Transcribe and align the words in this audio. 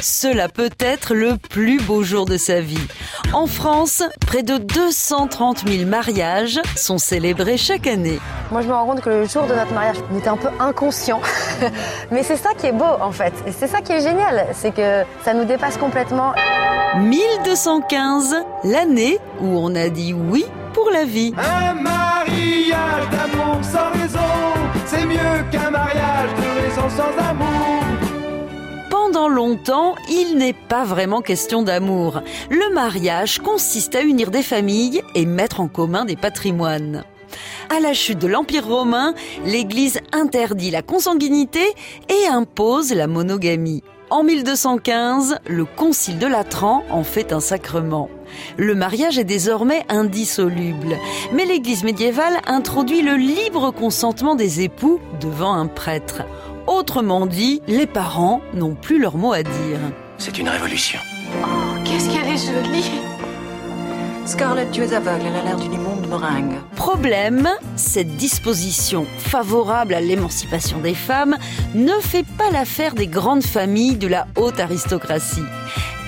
Cela 0.00 0.48
peut 0.48 0.70
être 0.78 1.14
le 1.14 1.36
plus 1.36 1.80
beau 1.80 2.02
jour 2.02 2.24
de 2.24 2.36
sa 2.36 2.60
vie. 2.60 2.86
En 3.32 3.46
France, 3.46 4.02
près 4.26 4.42
de 4.42 4.56
230 4.56 5.68
000 5.68 5.88
mariages 5.88 6.60
sont 6.76 6.98
célébrés 6.98 7.56
chaque 7.56 7.86
année. 7.86 8.18
Moi, 8.50 8.62
je 8.62 8.68
me 8.68 8.72
rends 8.72 8.86
compte 8.86 9.00
que 9.00 9.10
le 9.10 9.26
jour 9.26 9.46
de 9.46 9.54
notre 9.54 9.72
mariage, 9.72 9.96
on 10.12 10.18
était 10.18 10.28
un 10.28 10.36
peu 10.36 10.48
inconscient. 10.60 11.20
Mais 12.10 12.22
c'est 12.22 12.36
ça 12.36 12.50
qui 12.56 12.66
est 12.66 12.72
beau, 12.72 12.84
en 13.00 13.12
fait. 13.12 13.32
Et 13.46 13.52
c'est 13.52 13.66
ça 13.66 13.80
qui 13.80 13.92
est 13.92 14.00
génial. 14.00 14.46
C'est 14.54 14.74
que 14.74 15.02
ça 15.24 15.34
nous 15.34 15.44
dépasse 15.44 15.76
complètement. 15.76 16.32
1215, 16.98 18.36
l'année 18.64 19.18
où 19.40 19.58
on 19.58 19.74
a 19.74 19.88
dit 19.88 20.14
oui 20.14 20.44
pour 20.72 20.90
la 20.90 21.04
vie. 21.04 21.34
Un 21.36 21.74
mariage 21.74 23.10
d'amour 23.10 23.58
sans 23.62 24.00
raison, 24.00 24.18
c'est 24.86 25.04
mieux 25.04 25.44
qu'un 25.50 25.70
mariage 25.70 26.30
de 26.36 26.60
raison 26.62 26.88
sans 26.96 27.22
amour. 27.22 27.27
Longtemps, 29.26 29.96
il 30.08 30.36
n'est 30.36 30.54
pas 30.54 30.84
vraiment 30.84 31.20
question 31.22 31.62
d'amour. 31.62 32.22
Le 32.50 32.72
mariage 32.72 33.40
consiste 33.40 33.96
à 33.96 34.02
unir 34.02 34.30
des 34.30 34.44
familles 34.44 35.02
et 35.16 35.26
mettre 35.26 35.60
en 35.60 35.66
commun 35.66 36.04
des 36.04 36.14
patrimoines. 36.14 37.04
À 37.68 37.80
la 37.80 37.94
chute 37.94 38.20
de 38.20 38.28
l'Empire 38.28 38.66
romain, 38.66 39.14
l'Église 39.44 40.00
interdit 40.12 40.70
la 40.70 40.82
consanguinité 40.82 41.62
et 42.08 42.28
impose 42.28 42.92
la 42.94 43.08
monogamie. 43.08 43.82
En 44.10 44.22
1215, 44.22 45.38
le 45.46 45.64
Concile 45.64 46.18
de 46.18 46.26
Latran 46.26 46.84
en 46.90 47.02
fait 47.02 47.32
un 47.32 47.40
sacrement. 47.40 48.08
Le 48.56 48.74
mariage 48.74 49.18
est 49.18 49.24
désormais 49.24 49.84
indissoluble, 49.88 50.96
mais 51.34 51.44
l'Église 51.44 51.84
médiévale 51.84 52.38
introduit 52.46 53.02
le 53.02 53.16
libre 53.16 53.72
consentement 53.72 54.34
des 54.34 54.62
époux 54.62 55.00
devant 55.20 55.52
un 55.52 55.66
prêtre. 55.66 56.22
Autrement 56.68 57.24
dit, 57.24 57.62
les 57.66 57.86
parents 57.86 58.42
n'ont 58.52 58.74
plus 58.74 59.00
leur 59.00 59.16
mot 59.16 59.32
à 59.32 59.42
dire. 59.42 59.78
C'est 60.18 60.38
une 60.38 60.50
révolution. 60.50 61.00
Oh, 61.42 61.46
qu'est-ce 61.82 62.10
qu'elle 62.10 62.28
est 62.28 62.36
jolie 62.36 62.90
Scarlett, 64.26 64.70
tu 64.70 64.82
es 64.82 64.92
aveugle, 64.92 65.24
elle 65.28 65.36
a 65.36 65.44
l'air 65.44 65.56
d'une 65.56 65.72
immonde 65.72 66.06
meringue. 66.06 66.56
Problème, 66.76 67.48
cette 67.76 68.18
disposition 68.18 69.06
favorable 69.16 69.94
à 69.94 70.02
l'émancipation 70.02 70.78
des 70.80 70.92
femmes 70.92 71.38
ne 71.74 71.94
fait 72.02 72.26
pas 72.36 72.50
l'affaire 72.50 72.94
des 72.94 73.06
grandes 73.06 73.44
familles 73.44 73.96
de 73.96 74.06
la 74.06 74.26
haute 74.36 74.60
aristocratie. 74.60 75.40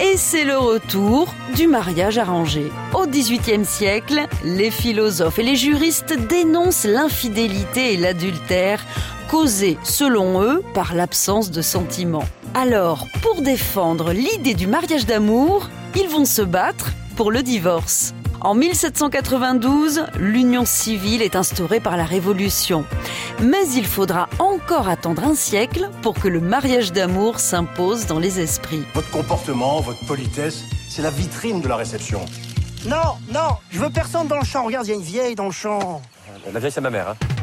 Et 0.00 0.16
c'est 0.16 0.44
le 0.44 0.56
retour 0.56 1.34
du 1.56 1.66
mariage 1.66 2.18
arrangé. 2.18 2.70
Au 2.94 3.06
XVIIIe 3.06 3.64
siècle, 3.64 4.26
les 4.44 4.70
philosophes 4.70 5.40
et 5.40 5.42
les 5.42 5.56
juristes 5.56 6.14
dénoncent 6.28 6.84
l'infidélité 6.84 7.94
et 7.94 7.96
l'adultère 7.96 8.84
causés, 9.28 9.76
selon 9.82 10.40
eux, 10.42 10.62
par 10.72 10.94
l'absence 10.94 11.50
de 11.50 11.62
sentiments. 11.62 12.24
Alors, 12.54 13.08
pour 13.22 13.42
défendre 13.42 14.12
l'idée 14.12 14.54
du 14.54 14.68
mariage 14.68 15.04
d'amour, 15.04 15.68
ils 15.96 16.08
vont 16.08 16.24
se 16.24 16.42
battre 16.42 16.92
pour 17.16 17.32
le 17.32 17.42
divorce. 17.42 18.14
En 18.40 18.54
1792, 18.54 20.04
l'union 20.16 20.64
civile 20.64 21.22
est 21.22 21.34
instaurée 21.34 21.80
par 21.80 21.96
la 21.96 22.04
Révolution. 22.04 22.84
Mais 23.42 23.68
il 23.74 23.84
faudra 23.84 24.28
encore 24.38 24.88
attendre 24.88 25.24
un 25.24 25.34
siècle 25.34 25.90
pour 26.02 26.14
que 26.14 26.28
le 26.28 26.40
mariage 26.40 26.92
d'amour 26.92 27.40
s'impose 27.40 28.06
dans 28.06 28.20
les 28.20 28.38
esprits. 28.38 28.84
Votre 28.94 29.10
comportement, 29.10 29.80
votre 29.80 30.06
politesse, 30.06 30.62
c'est 30.88 31.02
la 31.02 31.10
vitrine 31.10 31.60
de 31.60 31.66
la 31.66 31.76
réception. 31.76 32.24
Non, 32.86 33.16
non, 33.32 33.56
je 33.70 33.80
veux 33.80 33.90
personne 33.90 34.28
dans 34.28 34.38
le 34.38 34.44
champ. 34.44 34.64
Regarde, 34.64 34.86
il 34.86 34.90
y 34.90 34.92
a 34.92 34.96
une 34.96 35.02
vieille 35.02 35.34
dans 35.34 35.46
le 35.46 35.50
champ. 35.50 36.00
La 36.52 36.60
vieille, 36.60 36.70
c'est 36.70 36.80
ma 36.80 36.90
mère. 36.90 37.08
Hein. 37.08 37.37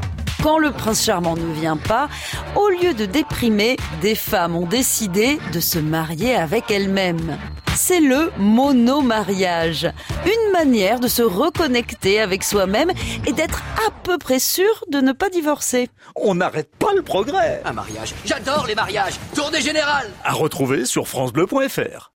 Quand 0.45 0.59
le 0.59 0.69
prince 0.69 1.03
charmant 1.03 1.35
ne 1.35 1.53
vient 1.53 1.75
pas, 1.75 2.07
au 2.55 2.69
lieu 2.69 2.93
de 2.93 3.07
déprimer, 3.07 3.77
des 4.01 4.13
femmes 4.13 4.55
ont 4.55 4.67
décidé 4.67 5.39
de 5.52 5.59
se 5.59 5.79
marier 5.79 6.35
avec 6.35 6.69
elles-mêmes 6.69 7.35
c'est 7.75 7.99
le 7.99 8.31
monomariage. 8.37 9.87
Une 10.25 10.52
manière 10.53 10.99
de 10.99 11.07
se 11.07 11.21
reconnecter 11.21 12.21
avec 12.21 12.43
soi-même 12.43 12.91
et 13.27 13.33
d'être 13.33 13.64
à 13.86 13.92
peu 14.03 14.17
près 14.17 14.39
sûr 14.39 14.86
de 14.89 14.99
ne 14.99 15.11
pas 15.11 15.30
divorcer. 15.30 15.89
On 16.15 16.36
n'arrête 16.36 16.70
pas 16.80 16.93
le 16.95 17.02
progrès. 17.02 17.61
Un 17.65 17.73
mariage. 17.73 18.14
J'adore 18.23 18.65
les 18.65 18.75
mariages. 18.75 19.15
Tournée 19.36 19.61
générale. 19.61 20.08
À 20.23 20.31
retrouver 20.31 20.86
sur 20.86 21.08
francebleu.fr. 21.08 22.03